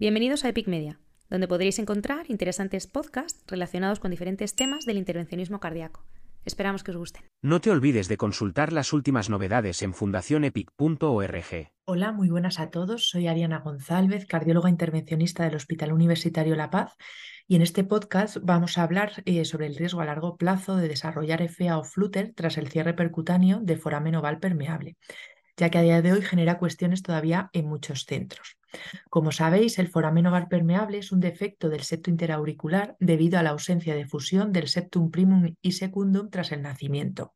Bienvenidos 0.00 0.44
a 0.44 0.50
Epic 0.50 0.68
Media, 0.68 1.00
donde 1.28 1.48
podréis 1.48 1.80
encontrar 1.80 2.26
interesantes 2.30 2.86
podcasts 2.86 3.42
relacionados 3.48 3.98
con 3.98 4.12
diferentes 4.12 4.54
temas 4.54 4.84
del 4.84 4.96
intervencionismo 4.96 5.58
cardíaco. 5.58 6.04
Esperamos 6.44 6.84
que 6.84 6.92
os 6.92 6.96
gusten. 6.96 7.24
No 7.42 7.60
te 7.60 7.72
olvides 7.72 8.06
de 8.06 8.16
consultar 8.16 8.72
las 8.72 8.92
últimas 8.92 9.28
novedades 9.28 9.82
en 9.82 9.94
fundacionepic.org. 9.94 11.72
Hola, 11.84 12.12
muy 12.12 12.28
buenas 12.28 12.60
a 12.60 12.70
todos. 12.70 13.08
Soy 13.08 13.26
Ariana 13.26 13.58
González, 13.58 14.24
cardióloga 14.26 14.70
intervencionista 14.70 15.42
del 15.42 15.56
Hospital 15.56 15.92
Universitario 15.92 16.54
La 16.54 16.70
Paz, 16.70 16.94
y 17.48 17.56
en 17.56 17.62
este 17.62 17.82
podcast 17.82 18.36
vamos 18.40 18.78
a 18.78 18.84
hablar 18.84 19.24
eh, 19.24 19.44
sobre 19.44 19.66
el 19.66 19.74
riesgo 19.74 20.00
a 20.00 20.04
largo 20.04 20.36
plazo 20.36 20.76
de 20.76 20.86
desarrollar 20.86 21.42
FA 21.48 21.76
o 21.76 21.82
flutter 21.82 22.32
tras 22.36 22.56
el 22.56 22.68
cierre 22.68 22.94
percutáneo 22.94 23.58
de 23.62 23.76
foramen 23.76 24.14
oval 24.14 24.38
permeable 24.38 24.96
ya 25.58 25.70
que 25.70 25.78
a 25.78 25.82
día 25.82 26.00
de 26.02 26.12
hoy 26.12 26.22
genera 26.22 26.56
cuestiones 26.56 27.02
todavía 27.02 27.50
en 27.52 27.66
muchos 27.66 28.04
centros. 28.04 28.57
Como 29.10 29.32
sabéis, 29.32 29.78
el 29.78 29.88
foramen 29.88 30.26
oval 30.26 30.48
permeable 30.48 30.98
es 30.98 31.12
un 31.12 31.20
defecto 31.20 31.68
del 31.68 31.82
septo 31.82 32.10
interauricular 32.10 32.96
debido 33.00 33.38
a 33.38 33.42
la 33.42 33.50
ausencia 33.50 33.94
de 33.94 34.06
fusión 34.06 34.52
del 34.52 34.68
septum 34.68 35.10
primum 35.10 35.54
y 35.62 35.72
secundum 35.72 36.30
tras 36.30 36.52
el 36.52 36.62
nacimiento. 36.62 37.34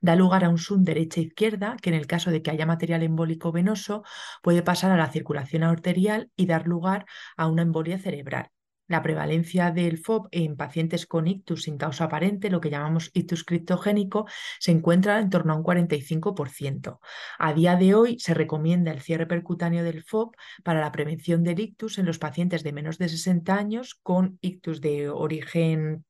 Da 0.00 0.16
lugar 0.16 0.44
a 0.44 0.48
un 0.48 0.58
zoom 0.58 0.84
derecha-izquierda 0.84 1.76
que 1.82 1.90
en 1.90 1.96
el 1.96 2.06
caso 2.06 2.30
de 2.30 2.42
que 2.42 2.50
haya 2.50 2.66
material 2.66 3.02
embólico 3.02 3.52
venoso 3.52 4.04
puede 4.42 4.62
pasar 4.62 4.90
a 4.92 4.96
la 4.96 5.10
circulación 5.10 5.62
arterial 5.64 6.30
y 6.36 6.46
dar 6.46 6.66
lugar 6.66 7.06
a 7.36 7.48
una 7.48 7.62
embolia 7.62 7.98
cerebral. 7.98 8.50
La 8.88 9.02
prevalencia 9.02 9.70
del 9.70 9.98
FOB 9.98 10.28
en 10.32 10.56
pacientes 10.56 11.06
con 11.06 11.28
ictus 11.28 11.64
sin 11.64 11.76
causa 11.76 12.04
aparente, 12.04 12.48
lo 12.48 12.60
que 12.60 12.70
llamamos 12.70 13.10
ictus 13.12 13.44
criptogénico, 13.44 14.26
se 14.58 14.72
encuentra 14.72 15.20
en 15.20 15.28
torno 15.28 15.52
a 15.52 15.56
un 15.56 15.62
45%. 15.62 16.98
A 17.38 17.52
día 17.52 17.76
de 17.76 17.94
hoy 17.94 18.18
se 18.18 18.32
recomienda 18.32 18.90
el 18.90 19.00
cierre 19.00 19.26
percutáneo 19.26 19.84
del 19.84 20.02
FOB 20.02 20.34
para 20.64 20.80
la 20.80 20.90
prevención 20.90 21.44
del 21.44 21.60
ictus 21.60 21.98
en 21.98 22.06
los 22.06 22.18
pacientes 22.18 22.62
de 22.62 22.72
menos 22.72 22.96
de 22.96 23.10
60 23.10 23.54
años 23.54 23.94
con 24.02 24.38
ictus 24.40 24.80
de 24.80 25.10
origen 25.10 26.06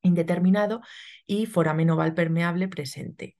indeterminado 0.00 0.80
y 1.26 1.46
foramen 1.46 1.90
oval 1.90 2.14
permeable 2.14 2.66
presente. 2.66 3.36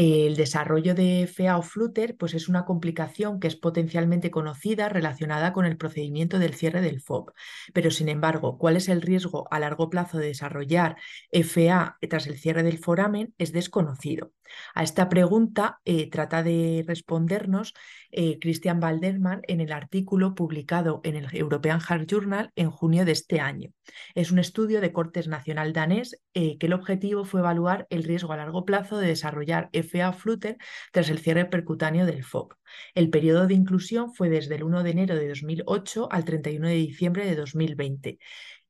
El 0.00 0.36
desarrollo 0.36 0.94
de 0.94 1.24
FA 1.24 1.58
o 1.58 1.62
flutter 1.62 2.16
pues 2.16 2.32
es 2.34 2.48
una 2.48 2.64
complicación 2.64 3.40
que 3.40 3.48
es 3.48 3.56
potencialmente 3.56 4.30
conocida 4.30 4.88
relacionada 4.88 5.52
con 5.52 5.66
el 5.66 5.76
procedimiento 5.76 6.38
del 6.38 6.54
cierre 6.54 6.80
del 6.80 7.00
FOB. 7.00 7.32
Pero 7.74 7.90
sin 7.90 8.08
embargo, 8.08 8.58
¿cuál 8.58 8.76
es 8.76 8.88
el 8.88 9.02
riesgo 9.02 9.48
a 9.50 9.58
largo 9.58 9.90
plazo 9.90 10.18
de 10.18 10.28
desarrollar 10.28 10.96
FA 11.32 11.98
tras 12.08 12.28
el 12.28 12.38
cierre 12.38 12.62
del 12.62 12.78
foramen? 12.78 13.34
Es 13.38 13.52
desconocido. 13.52 14.32
A 14.74 14.82
esta 14.82 15.08
pregunta 15.08 15.80
eh, 15.84 16.08
trata 16.10 16.42
de 16.42 16.84
respondernos 16.86 17.74
eh, 18.10 18.38
Christian 18.40 18.80
Balderman 18.80 19.42
en 19.48 19.60
el 19.60 19.72
artículo 19.72 20.34
publicado 20.34 21.00
en 21.04 21.16
el 21.16 21.28
European 21.32 21.80
Heart 21.80 22.08
Journal 22.08 22.52
en 22.56 22.70
junio 22.70 23.04
de 23.04 23.12
este 23.12 23.40
año. 23.40 23.70
Es 24.14 24.30
un 24.30 24.38
estudio 24.38 24.80
de 24.80 24.92
Cortes 24.92 25.28
Nacional 25.28 25.72
danés 25.72 26.20
eh, 26.34 26.58
que 26.58 26.66
el 26.66 26.72
objetivo 26.72 27.24
fue 27.24 27.40
evaluar 27.40 27.86
el 27.90 28.04
riesgo 28.04 28.32
a 28.32 28.36
largo 28.36 28.64
plazo 28.64 28.98
de 28.98 29.08
desarrollar 29.08 29.70
FA 29.72 30.12
Flutter 30.12 30.56
tras 30.92 31.10
el 31.10 31.18
cierre 31.18 31.44
percutáneo 31.46 32.06
del 32.06 32.24
FOB. 32.24 32.54
El 32.94 33.10
periodo 33.10 33.46
de 33.46 33.54
inclusión 33.54 34.14
fue 34.14 34.28
desde 34.28 34.56
el 34.56 34.64
1 34.64 34.82
de 34.82 34.90
enero 34.90 35.16
de 35.16 35.28
2008 35.28 36.08
al 36.10 36.24
31 36.24 36.68
de 36.68 36.74
diciembre 36.74 37.26
de 37.26 37.34
2020. 37.34 38.18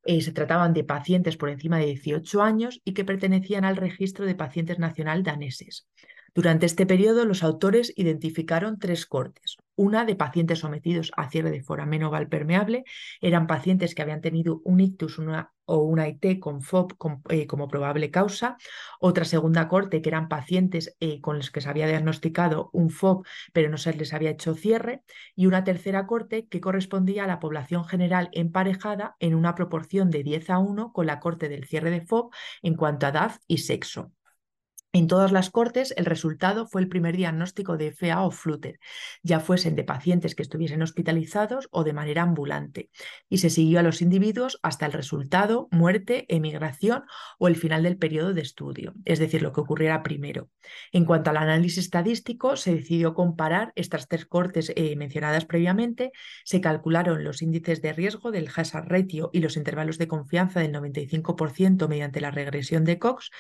Eh, 0.04 0.20
se 0.20 0.32
trataban 0.32 0.72
de 0.72 0.84
pacientes 0.84 1.36
por 1.36 1.50
encima 1.50 1.78
de 1.78 1.86
18 1.86 2.42
años 2.42 2.80
y 2.84 2.94
que 2.94 3.04
pertenecían 3.04 3.64
al 3.64 3.76
registro 3.76 4.26
de 4.26 4.34
pacientes 4.34 4.78
nacional 4.78 5.22
daneses. 5.22 5.86
Durante 6.34 6.66
este 6.66 6.86
periodo, 6.86 7.24
los 7.24 7.42
autores 7.42 7.92
identificaron 7.96 8.78
tres 8.78 9.06
cortes. 9.06 9.56
Una 9.74 10.04
de 10.04 10.14
pacientes 10.14 10.60
sometidos 10.60 11.10
a 11.16 11.28
cierre 11.28 11.50
de 11.50 11.62
foramen 11.62 12.04
oval 12.04 12.28
permeable, 12.28 12.84
eran 13.20 13.46
pacientes 13.46 13.94
que 13.94 14.02
habían 14.02 14.20
tenido 14.20 14.60
un 14.64 14.80
ictus 14.80 15.18
o 15.68 15.78
una 15.78 16.08
IT 16.08 16.40
con 16.40 16.62
FOB 16.62 16.94
eh, 17.28 17.46
como 17.46 17.68
probable 17.68 18.10
causa. 18.10 18.56
Otra 19.00 19.24
segunda 19.24 19.68
corte, 19.68 20.02
que 20.02 20.08
eran 20.08 20.28
pacientes 20.28 20.96
eh, 21.00 21.20
con 21.20 21.36
los 21.36 21.50
que 21.50 21.60
se 21.60 21.68
había 21.68 21.86
diagnosticado 21.86 22.70
un 22.72 22.90
FOB, 22.90 23.24
pero 23.52 23.70
no 23.70 23.76
se 23.76 23.92
les 23.94 24.12
había 24.14 24.30
hecho 24.30 24.54
cierre. 24.54 25.02
Y 25.36 25.46
una 25.46 25.64
tercera 25.64 26.06
corte, 26.06 26.46
que 26.48 26.60
correspondía 26.60 27.24
a 27.24 27.26
la 27.26 27.38
población 27.38 27.84
general 27.84 28.30
emparejada 28.32 29.16
en 29.20 29.34
una 29.34 29.54
proporción 29.54 30.10
de 30.10 30.22
10 30.22 30.50
a 30.50 30.58
1 30.58 30.92
con 30.92 31.06
la 31.06 31.20
corte 31.20 31.48
del 31.48 31.64
cierre 31.64 31.90
de 31.90 32.00
FOB 32.00 32.30
en 32.62 32.74
cuanto 32.74 33.06
a 33.06 33.10
edad 33.10 33.32
y 33.46 33.58
sexo. 33.58 34.12
En 34.94 35.06
todas 35.06 35.32
las 35.32 35.50
cortes, 35.50 35.92
el 35.98 36.06
resultado 36.06 36.66
fue 36.66 36.80
el 36.80 36.88
primer 36.88 37.14
diagnóstico 37.14 37.76
de 37.76 37.92
FA 37.92 38.22
o 38.22 38.30
flutter, 38.30 38.80
ya 39.22 39.38
fuesen 39.38 39.76
de 39.76 39.84
pacientes 39.84 40.34
que 40.34 40.40
estuviesen 40.40 40.80
hospitalizados 40.80 41.68
o 41.70 41.84
de 41.84 41.92
manera 41.92 42.22
ambulante, 42.22 42.88
y 43.28 43.38
se 43.38 43.50
siguió 43.50 43.80
a 43.80 43.82
los 43.82 44.00
individuos 44.00 44.58
hasta 44.62 44.86
el 44.86 44.92
resultado, 44.92 45.68
muerte, 45.70 46.24
emigración 46.34 47.04
o 47.38 47.48
el 47.48 47.56
final 47.56 47.82
del 47.82 47.98
periodo 47.98 48.32
de 48.32 48.40
estudio, 48.40 48.94
es 49.04 49.18
decir, 49.18 49.42
lo 49.42 49.52
que 49.52 49.60
ocurriera 49.60 50.02
primero. 50.02 50.48
En 50.90 51.04
cuanto 51.04 51.28
al 51.28 51.36
análisis 51.36 51.84
estadístico, 51.84 52.56
se 52.56 52.74
decidió 52.74 53.12
comparar 53.12 53.72
estas 53.76 54.08
tres 54.08 54.24
cortes 54.24 54.72
eh, 54.74 54.96
mencionadas 54.96 55.44
previamente, 55.44 56.12
se 56.44 56.62
calcularon 56.62 57.24
los 57.24 57.42
índices 57.42 57.82
de 57.82 57.92
riesgo 57.92 58.30
del 58.30 58.48
hazard 58.56 58.88
ratio 58.88 59.28
y 59.34 59.40
los 59.40 59.58
intervalos 59.58 59.98
de 59.98 60.08
confianza 60.08 60.60
del 60.60 60.72
95% 60.72 61.88
mediante 61.88 62.22
la 62.22 62.30
regresión 62.30 62.84
de 62.84 62.98
Cox, 62.98 63.30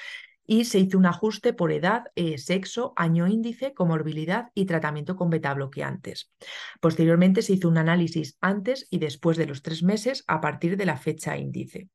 y 0.48 0.64
se 0.64 0.78
hizo 0.78 0.96
un 0.98 1.04
ajuste 1.06 1.52
por 1.52 1.70
edad, 1.70 2.04
eh, 2.16 2.38
sexo, 2.38 2.94
año 2.96 3.28
índice, 3.28 3.74
comorbilidad 3.74 4.48
y 4.54 4.64
tratamiento 4.64 5.14
con 5.14 5.28
beta 5.28 5.52
bloqueantes. 5.52 6.32
Posteriormente 6.80 7.42
se 7.42 7.52
hizo 7.52 7.68
un 7.68 7.76
análisis 7.76 8.38
antes 8.40 8.88
y 8.90 8.98
después 8.98 9.36
de 9.36 9.46
los 9.46 9.62
tres 9.62 9.82
meses 9.82 10.24
a 10.26 10.40
partir 10.40 10.78
de 10.78 10.86
la 10.86 10.96
fecha 10.96 11.36
índice 11.36 11.90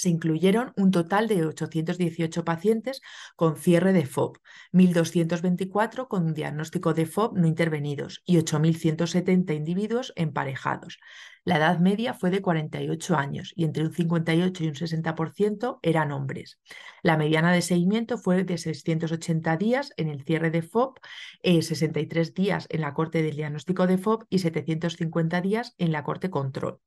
se 0.00 0.08
incluyeron 0.08 0.72
un 0.76 0.90
total 0.90 1.28
de 1.28 1.44
818 1.44 2.44
pacientes 2.44 3.02
con 3.36 3.56
cierre 3.56 3.92
de 3.92 4.06
FOB, 4.06 4.38
1.224 4.72 6.08
con 6.08 6.32
diagnóstico 6.32 6.94
de 6.94 7.04
FOB 7.04 7.36
no 7.36 7.46
intervenidos 7.46 8.22
y 8.24 8.38
8.170 8.38 9.54
individuos 9.54 10.12
emparejados. 10.16 10.98
La 11.44 11.56
edad 11.56 11.78
media 11.80 12.14
fue 12.14 12.30
de 12.30 12.42
48 12.42 13.16
años 13.16 13.52
y 13.56 13.64
entre 13.64 13.84
un 13.84 13.92
58 13.92 14.64
y 14.64 14.68
un 14.68 14.74
60% 14.74 15.78
eran 15.82 16.12
hombres. 16.12 16.60
La 17.02 17.16
mediana 17.16 17.52
de 17.52 17.62
seguimiento 17.62 18.18
fue 18.18 18.44
de 18.44 18.56
680 18.56 19.56
días 19.56 19.92
en 19.96 20.08
el 20.08 20.22
cierre 20.22 20.50
de 20.50 20.62
FOB, 20.62 20.98
63 21.42 22.28
eh, 22.28 22.32
días 22.34 22.66
en 22.70 22.80
la 22.80 22.94
corte 22.94 23.22
del 23.22 23.36
diagnóstico 23.36 23.86
de 23.86 23.98
FOB 23.98 24.26
y 24.30 24.38
750 24.38 25.40
días 25.40 25.74
en 25.78 25.92
la 25.92 26.04
corte 26.04 26.30
control. 26.30 26.80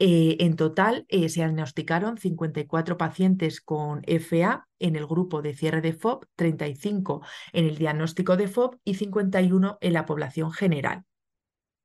Eh, 0.00 0.36
en 0.40 0.54
total 0.54 1.06
eh, 1.08 1.28
se 1.28 1.40
diagnosticaron 1.40 2.18
54 2.18 2.96
pacientes 2.96 3.60
con 3.60 4.02
FA 4.06 4.68
en 4.78 4.94
el 4.94 5.06
grupo 5.06 5.42
de 5.42 5.54
cierre 5.54 5.80
de 5.80 5.92
FOB, 5.92 6.24
35 6.36 7.22
en 7.52 7.66
el 7.66 7.78
diagnóstico 7.78 8.36
de 8.36 8.46
FOB 8.46 8.78
y 8.84 8.94
51 8.94 9.78
en 9.80 9.92
la 9.92 10.06
población 10.06 10.52
general. 10.52 11.04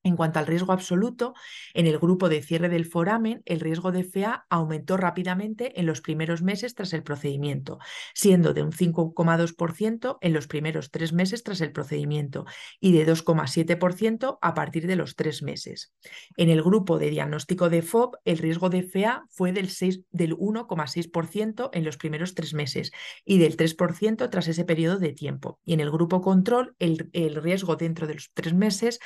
En 0.05 0.17
cuanto 0.17 0.39
al 0.39 0.47
riesgo 0.47 0.73
absoluto, 0.73 1.33
en 1.73 1.87
el 1.87 1.97
grupo 1.97 2.27
de 2.27 2.41
cierre 2.41 2.67
del 2.67 2.85
foramen, 2.85 3.41
el 3.45 3.61
riesgo 3.61 3.93
de 3.93 4.03
FA 4.03 4.45
aumentó 4.49 4.97
rápidamente 4.97 5.79
en 5.79 5.85
los 5.85 6.01
primeros 6.01 6.41
meses 6.41 6.75
tras 6.75 6.91
el 6.91 7.03
procedimiento, 7.03 7.79
siendo 8.13 8.53
de 8.53 8.63
un 8.63 8.73
5,2% 8.73 10.17
en 10.19 10.33
los 10.33 10.47
primeros 10.47 10.91
tres 10.91 11.13
meses 11.13 11.43
tras 11.43 11.61
el 11.61 11.71
procedimiento 11.71 12.45
y 12.81 12.91
de 12.91 13.07
2,7% 13.07 14.39
a 14.41 14.53
partir 14.53 14.87
de 14.87 14.97
los 14.97 15.15
tres 15.15 15.41
meses. 15.41 15.93
En 16.35 16.49
el 16.49 16.61
grupo 16.61 16.99
de 16.99 17.09
diagnóstico 17.09 17.69
de 17.69 17.81
FOB, 17.81 18.17
el 18.25 18.39
riesgo 18.39 18.69
de 18.69 18.83
FA 18.83 19.23
fue 19.29 19.53
del, 19.53 19.69
del 20.11 20.35
1,6% 20.35 21.69
en 21.71 21.85
los 21.85 21.95
primeros 21.95 22.35
tres 22.35 22.53
meses 22.53 22.91
y 23.23 23.37
del 23.37 23.55
3% 23.55 24.29
tras 24.29 24.49
ese 24.49 24.65
periodo 24.65 24.99
de 24.99 25.13
tiempo. 25.13 25.59
Y 25.63 25.71
en 25.71 25.79
el 25.79 25.91
grupo 25.91 26.19
control, 26.19 26.75
el 26.79 27.35
riesgo 27.41 27.77
dentro 27.77 28.05
de 28.05 28.15
los 28.15 28.31
tres 28.33 28.53
meses 28.53 28.99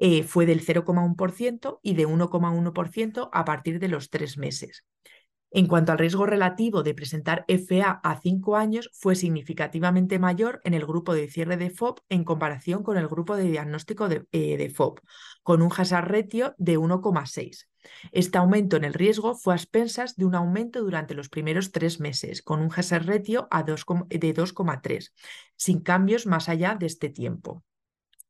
eh, 0.00 0.22
fue 0.22 0.46
del 0.46 0.64
0,1% 0.64 1.80
y 1.82 1.94
de 1.94 2.06
1,1% 2.06 3.30
a 3.32 3.44
partir 3.44 3.78
de 3.78 3.88
los 3.88 4.10
tres 4.10 4.38
meses. 4.38 4.84
En 5.54 5.66
cuanto 5.66 5.92
al 5.92 5.98
riesgo 5.98 6.24
relativo 6.24 6.82
de 6.82 6.94
presentar 6.94 7.44
FA 7.46 8.00
a 8.02 8.20
cinco 8.22 8.56
años, 8.56 8.88
fue 8.94 9.14
significativamente 9.14 10.18
mayor 10.18 10.62
en 10.64 10.72
el 10.72 10.86
grupo 10.86 11.12
de 11.12 11.28
cierre 11.28 11.58
de 11.58 11.68
FOB 11.68 12.00
en 12.08 12.24
comparación 12.24 12.82
con 12.82 12.96
el 12.96 13.06
grupo 13.06 13.36
de 13.36 13.50
diagnóstico 13.50 14.08
de, 14.08 14.24
eh, 14.32 14.70
FOB, 14.70 15.00
con 15.42 15.60
un 15.60 15.70
hazard 15.76 16.10
ratio 16.10 16.54
de 16.56 16.78
1,6. 16.78 17.68
Este 18.12 18.38
aumento 18.38 18.76
en 18.78 18.84
el 18.84 18.94
riesgo 18.94 19.34
fue 19.34 19.52
a 19.52 19.56
expensas 19.58 20.16
de 20.16 20.24
un 20.24 20.34
aumento 20.34 20.80
durante 20.80 21.14
los 21.14 21.28
primeros 21.28 21.70
tres 21.70 22.00
meses, 22.00 22.40
con 22.40 22.60
un 22.60 22.70
hazard 22.74 23.06
ratio 23.06 23.46
a 23.50 23.62
de 23.62 23.74
2,3, 23.74 25.12
sin 25.56 25.80
cambios 25.80 26.26
más 26.26 26.48
allá 26.48 26.76
de 26.76 26.86
este 26.86 27.10
tiempo. 27.10 27.62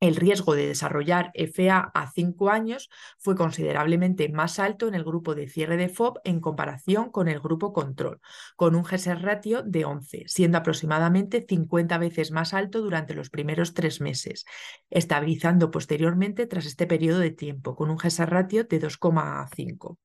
El 0.02 0.16
riesgo 0.16 0.56
de 0.56 0.66
desarrollar 0.66 1.30
FA 1.34 1.92
a 1.94 2.10
5 2.10 2.50
años 2.50 2.90
fue 3.18 3.36
considerablemente 3.36 4.28
más 4.30 4.58
alto 4.58 4.88
en 4.88 4.94
el 4.94 5.04
grupo 5.04 5.36
de 5.36 5.48
cierre 5.48 5.76
de 5.76 5.88
FOB 5.88 6.18
en 6.24 6.40
comparación 6.40 7.12
con 7.12 7.28
el 7.28 7.38
grupo 7.38 7.72
control, 7.72 8.20
con 8.56 8.74
un 8.74 8.82
GSR 8.82 9.22
ratio 9.22 9.62
de 9.62 9.84
11, 9.84 10.24
siendo 10.26 10.58
aproximadamente 10.58 11.46
50 11.48 11.98
veces 11.98 12.32
más 12.32 12.52
alto 12.52 12.80
durante 12.80 13.14
los 13.14 13.30
primeros 13.30 13.74
tres 13.74 14.00
meses, 14.00 14.44
estabilizando 14.90 15.70
posteriormente 15.70 16.48
tras 16.48 16.66
este 16.66 16.88
periodo 16.88 17.20
de 17.20 17.30
tiempo, 17.30 17.76
con 17.76 17.88
un 17.88 17.96
GSR 17.96 18.28
ratio 18.28 18.64
de 18.64 18.80
2,5. 18.80 19.98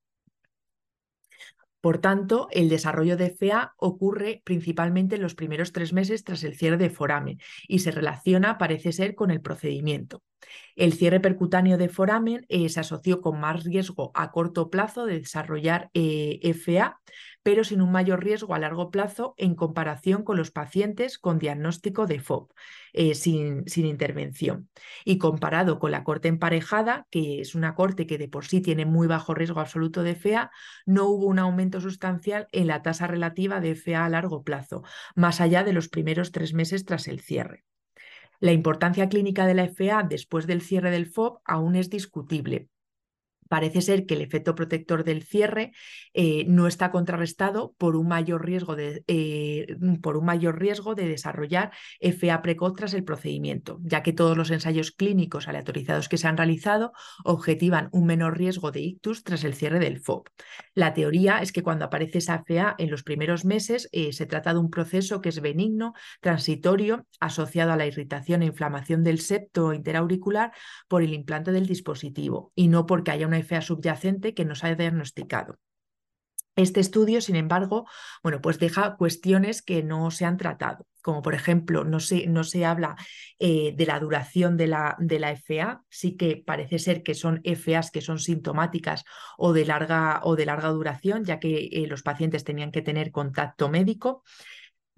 Por 1.88 2.00
tanto, 2.00 2.50
el 2.52 2.68
desarrollo 2.68 3.16
de 3.16 3.28
FA 3.28 3.74
ocurre 3.78 4.42
principalmente 4.44 5.16
en 5.16 5.22
los 5.22 5.36
primeros 5.36 5.72
tres 5.72 5.94
meses 5.94 6.26
tras 6.26 6.44
el 6.44 6.58
cierre 6.58 6.76
de 6.76 6.90
foramen 6.90 7.40
y 7.66 7.80
se 7.80 7.92
relaciona, 7.92 8.58
parece 8.58 8.92
ser, 8.92 9.16
con 9.16 9.32
el 9.32 9.40
procedimiento. 9.40 10.22
El 10.76 10.92
cierre 10.92 11.22
percutáneo 11.22 11.78
de 11.78 11.88
foramen 11.88 12.46
eh, 12.50 12.68
se 12.68 12.82
asoció 12.82 13.22
con 13.22 13.40
más 13.40 13.64
riesgo 13.64 14.12
a 14.16 14.32
corto 14.32 14.70
plazo 14.70 15.06
de 15.06 15.20
desarrollar 15.20 15.90
eh, 15.94 16.42
FA, 16.54 17.00
pero 17.48 17.64
sin 17.64 17.82
un 17.82 17.94
mayor 17.94 18.26
riesgo 18.26 18.56
a 18.56 18.60
largo 18.60 18.92
plazo 18.92 19.34
en 19.38 19.56
comparación 19.56 20.24
con 20.24 20.36
los 20.36 20.52
pacientes 20.52 21.18
con 21.18 21.40
diagnóstico 21.40 22.06
de 22.06 22.20
FOB, 22.20 22.52
eh, 22.92 23.16
sin, 23.16 23.64
intervención. 23.74 24.68
Y 25.06 25.18
comparado 25.18 25.80
con 25.80 25.92
la 25.92 26.04
corte 26.04 26.28
emparejada, 26.28 27.08
que 27.10 27.40
es 27.40 27.56
una 27.56 27.74
corte 27.74 28.06
que 28.06 28.18
de 28.18 28.28
por 28.28 28.44
sí 28.44 28.60
tiene 28.60 28.86
muy 28.86 29.08
bajo 29.08 29.34
riesgo 29.34 29.62
absoluto 29.62 30.04
de 30.04 30.16
FA, 30.16 30.52
no 30.86 31.06
hubo 31.06 31.28
un 31.28 31.40
aumento 31.40 31.80
sustancial 31.80 32.50
en 32.52 32.68
la 32.68 32.82
tasa 32.82 33.08
relativa 33.08 33.62
de 33.62 33.76
FA 33.76 34.04
a 34.04 34.10
largo 34.10 34.44
plazo, 34.44 34.84
más 35.16 35.40
allá 35.40 35.64
de 35.64 35.72
los 35.72 35.88
primeros 35.88 36.34
tres 36.34 36.54
meses 36.54 36.84
tras 36.84 37.08
el 37.08 37.22
cierre. 37.22 37.64
La 38.42 38.52
importancia 38.52 39.08
clínica 39.08 39.46
de 39.46 39.54
la 39.54 39.70
FA 39.70 40.04
después 40.04 40.48
del 40.48 40.62
cierre 40.62 40.92
del 40.92 41.06
FOB 41.06 41.40
aún 41.46 41.78
es 41.78 41.90
discutible, 41.90 42.68
parece 43.48 43.82
ser 43.82 44.06
que 44.06 44.16
el 44.16 44.22
efecto 44.22 44.56
protector 44.56 45.04
del 45.04 45.24
cierre 45.24 45.72
eh, 46.14 46.46
no 46.48 46.68
está 46.68 46.92
contrarrestado 46.92 47.74
por 47.78 47.96
un 47.96 48.08
mayor 48.08 48.46
riesgo 48.46 48.76
de, 48.76 49.04
eh, 49.08 49.76
por 50.02 50.18
un 50.18 50.26
mayor 50.26 50.60
riesgo 50.60 50.96
de 50.96 51.08
desarrollar 51.08 51.72
FA 52.02 52.42
precoz 52.42 52.74
tras 52.76 52.94
el 52.94 53.04
procedimiento, 53.04 53.80
ya 53.84 54.04
que 54.04 54.14
todos 54.14 54.38
los 54.38 54.52
ensayos 54.52 54.92
clínicos 54.92 55.48
aleatorizados 55.48 56.10
que 56.10 56.18
se 56.18 56.28
han 56.28 56.38
realizado 56.38 56.94
objetivan 57.24 57.90
un 57.92 58.06
menor 58.06 58.38
riesgo 58.38 58.72
de 58.72 58.82
ictus 58.82 59.24
tras 59.24 59.44
el 59.44 59.54
cierre 59.54 59.80
del 59.80 60.00
FOB. 60.00 60.24
La 60.74 60.94
teoría 60.94 61.40
es 61.40 61.52
que 61.52 61.64
cuando 61.64 61.86
aparece 61.86 62.20
esa 62.20 62.44
FA 62.46 62.76
en 62.78 62.90
los 62.90 63.04
primeros 63.04 63.46
meses 63.46 63.90
eh, 63.92 64.14
se 64.14 64.26
trata 64.26 64.54
de 64.54 64.60
un 64.60 64.70
proceso 64.70 65.22
que 65.22 65.30
es 65.30 65.42
benigno, 65.42 65.94
transitorio, 66.22 67.06
asociado 67.20 67.72
a 67.72 67.78
la 67.78 67.86
irritación 67.86 68.42
e 68.42 68.48
inflamación 68.48 69.04
del 69.04 69.20
septo 69.20 69.74
interauricular 69.74 70.52
por 70.88 71.02
el 71.02 71.14
implante 71.14 71.52
del 71.52 71.66
dispositivo 71.66 72.52
y 72.56 72.68
no 72.68 72.86
porque 72.86 73.12
haya 73.12 73.28
una 73.28 73.37
FA 73.38 73.62
subyacente 73.62 74.34
que 74.34 74.46
nos 74.46 74.64
haya 74.64 74.76
diagnosticado. 74.76 75.58
Este 76.58 76.80
estudio, 76.80 77.22
sin 77.22 77.36
embargo, 77.36 77.88
bueno, 78.24 78.42
pues 78.42 78.58
deja 78.58 78.96
cuestiones 78.98 79.62
que 79.62 79.84
no 79.84 80.10
se 80.10 80.26
han 80.26 80.38
tratado, 80.38 80.88
como 81.04 81.22
por 81.22 81.36
ejemplo, 81.36 81.84
no 81.84 82.00
se, 82.00 82.26
no 82.26 82.44
se 82.44 82.66
habla 82.66 82.96
eh, 83.38 83.76
de 83.78 83.86
la 83.86 84.00
duración 84.00 84.58
de 84.58 84.66
la, 84.66 84.96
de 84.98 85.20
la, 85.20 85.32
FA, 85.34 85.84
sí 85.88 86.18
que 86.18 86.44
parece 86.44 86.80
ser 86.80 87.04
que 87.04 87.14
son 87.14 87.42
FAs 87.44 87.92
que 87.92 88.02
son 88.02 88.18
sintomáticas 88.18 89.04
o 89.38 89.54
de 89.54 89.66
larga, 89.66 90.20
o 90.24 90.36
de 90.36 90.48
larga 90.48 90.70
duración, 90.70 91.26
ya 91.26 91.40
que 91.40 91.70
eh, 91.72 91.86
los 91.86 92.02
pacientes 92.02 92.44
tenían 92.44 92.72
que 92.72 92.82
tener 92.82 93.12
contacto 93.12 93.70
médico. 93.70 94.24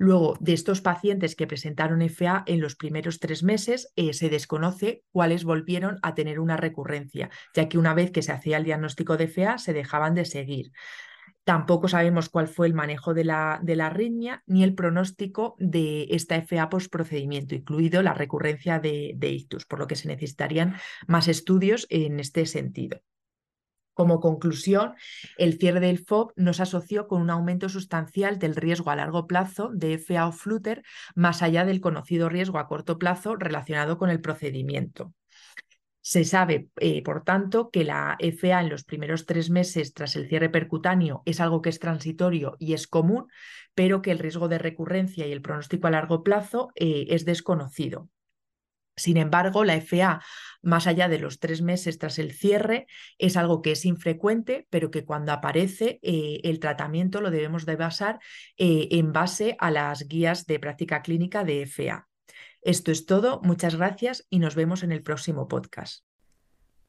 Luego, 0.01 0.37
de 0.39 0.53
estos 0.53 0.79
pacientes 0.79 1.35
que 1.35 1.45
presentaron 1.45 2.01
FA 2.03 2.43
en 2.47 2.61
los 2.61 2.77
primeros 2.77 3.19
tres 3.19 3.43
meses, 3.43 3.91
eh, 3.97 4.13
se 4.13 4.29
desconoce 4.29 5.03
cuáles 5.11 5.43
volvieron 5.43 5.99
a 6.01 6.15
tener 6.15 6.39
una 6.39 6.55
recurrencia, 6.55 7.29
ya 7.53 7.67
que 7.67 7.77
una 7.77 7.93
vez 7.93 8.09
que 8.09 8.21
se 8.21 8.31
hacía 8.31 8.55
el 8.55 8.63
diagnóstico 8.63 9.17
de 9.17 9.27
FA, 9.27 9.57
se 9.57 9.73
dejaban 9.73 10.15
de 10.15 10.23
seguir. 10.23 10.71
Tampoco 11.43 11.89
sabemos 11.89 12.29
cuál 12.29 12.47
fue 12.47 12.67
el 12.67 12.73
manejo 12.73 13.13
de 13.13 13.25
la, 13.25 13.59
de 13.61 13.75
la 13.75 13.87
arritmia 13.87 14.41
ni 14.45 14.63
el 14.63 14.73
pronóstico 14.73 15.57
de 15.59 16.07
esta 16.11 16.37
FA 16.37 16.69
procedimiento, 16.69 17.53
incluido 17.53 18.01
la 18.01 18.13
recurrencia 18.13 18.79
de, 18.79 19.11
de 19.17 19.31
ictus, 19.31 19.65
por 19.65 19.79
lo 19.79 19.87
que 19.87 19.97
se 19.97 20.07
necesitarían 20.07 20.77
más 21.07 21.27
estudios 21.27 21.87
en 21.89 22.21
este 22.21 22.45
sentido. 22.45 23.01
Como 23.99 24.21
conclusión, 24.21 24.93
el 25.37 25.57
cierre 25.59 25.81
del 25.81 25.97
FOB 25.97 26.31
nos 26.37 26.61
asoció 26.61 27.09
con 27.09 27.21
un 27.21 27.29
aumento 27.29 27.67
sustancial 27.67 28.39
del 28.39 28.55
riesgo 28.55 28.91
a 28.91 28.95
largo 28.95 29.27
plazo 29.27 29.71
de 29.73 29.95
FA 29.95 30.25
o 30.25 30.31
flutter, 30.31 30.83
más 31.15 31.41
allá 31.41 31.65
del 31.65 31.81
conocido 31.81 32.29
riesgo 32.29 32.59
a 32.59 32.69
corto 32.69 32.97
plazo 32.97 33.35
relacionado 33.35 33.97
con 33.97 34.09
el 34.09 34.21
procedimiento. 34.21 35.13
Se 35.99 36.23
sabe, 36.23 36.69
eh, 36.77 37.03
por 37.03 37.25
tanto, 37.25 37.71
que 37.71 37.83
la 37.83 38.15
FA 38.19 38.61
en 38.61 38.69
los 38.69 38.85
primeros 38.85 39.25
tres 39.25 39.49
meses 39.49 39.93
tras 39.93 40.15
el 40.15 40.29
cierre 40.29 40.47
percutáneo 40.47 41.21
es 41.25 41.41
algo 41.41 41.61
que 41.61 41.67
es 41.67 41.79
transitorio 41.79 42.55
y 42.57 42.75
es 42.75 42.87
común, 42.87 43.27
pero 43.75 44.01
que 44.01 44.11
el 44.11 44.19
riesgo 44.19 44.47
de 44.47 44.59
recurrencia 44.59 45.27
y 45.27 45.33
el 45.33 45.41
pronóstico 45.41 45.87
a 45.87 45.91
largo 45.91 46.23
plazo 46.23 46.69
eh, 46.75 47.07
es 47.09 47.25
desconocido. 47.25 48.07
Sin 48.99 49.17
embargo, 49.17 49.65
la 49.65 49.79
FA, 49.81 50.21
más 50.61 50.87
allá 50.87 51.07
de 51.09 51.19
los 51.19 51.39
tres 51.39 51.61
meses 51.61 51.97
tras 51.97 52.19
el 52.19 52.31
cierre, 52.33 52.87
es 53.17 53.37
algo 53.37 53.61
que 53.61 53.71
es 53.71 53.85
infrecuente, 53.85 54.67
pero 54.69 54.91
que 54.91 55.05
cuando 55.05 55.31
aparece 55.31 55.99
eh, 56.03 56.41
el 56.43 56.59
tratamiento 56.59 57.21
lo 57.21 57.31
debemos 57.31 57.65
de 57.65 57.75
basar 57.75 58.19
eh, 58.57 58.89
en 58.91 59.11
base 59.13 59.55
a 59.59 59.71
las 59.71 60.07
guías 60.07 60.45
de 60.45 60.59
práctica 60.59 61.01
clínica 61.01 61.43
de 61.43 61.65
FA. 61.65 62.07
Esto 62.61 62.91
es 62.91 63.05
todo, 63.05 63.41
muchas 63.43 63.75
gracias 63.75 64.27
y 64.29 64.39
nos 64.39 64.55
vemos 64.55 64.83
en 64.83 64.91
el 64.91 65.01
próximo 65.01 65.47
podcast. 65.47 66.03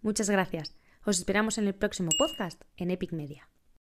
Muchas 0.02 0.28
gracias. 0.28 0.76
Os 1.04 1.18
esperamos 1.18 1.58
en 1.58 1.66
el 1.66 1.74
próximo 1.74 2.10
podcast 2.18 2.62
en 2.76 2.90
Epic 2.90 3.12
Media. 3.12 3.48